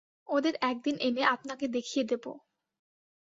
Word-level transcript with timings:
ওদের 0.29 0.53
এক 0.61 0.77
দিন 0.83 0.95
এনে 1.01 1.23
আপনাকে 1.25 1.65
দেখিয়ে 1.67 2.03
দেব। 2.03 2.23